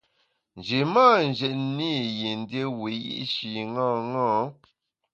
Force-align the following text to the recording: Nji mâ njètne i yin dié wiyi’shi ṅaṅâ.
Nji 0.57 0.79
mâ 0.93 1.05
njètne 1.29 1.89
i 2.03 2.09
yin 2.19 2.39
dié 2.49 2.63
wiyi’shi 2.79 3.49
ṅaṅâ. 3.75 4.27